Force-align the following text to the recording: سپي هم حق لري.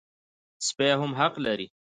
سپي 0.67 0.89
هم 0.99 1.11
حق 1.19 1.33
لري. 1.45 1.67